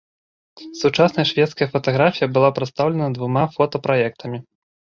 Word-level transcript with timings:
Сучасная 0.79 1.25
шведская 1.33 1.67
фатаграфія 1.75 2.31
была 2.39 2.49
прадстаўлена 2.57 3.11
двума 3.19 3.45
фота-праектамі. 3.59 4.37